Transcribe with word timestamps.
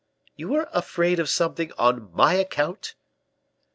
you 0.35 0.47
were 0.49 0.67
afraid 0.73 1.19
of 1.19 1.29
something 1.29 1.71
on 1.77 2.09
my 2.11 2.33
account?" 2.33 2.95